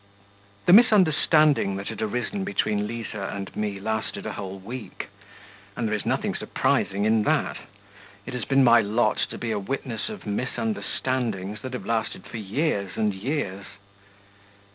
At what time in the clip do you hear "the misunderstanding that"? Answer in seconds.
0.65-1.89